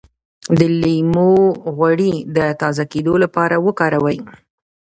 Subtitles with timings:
[0.57, 1.31] د لیمو
[1.75, 4.17] غوړي د تازه کیدو لپاره وکاروئ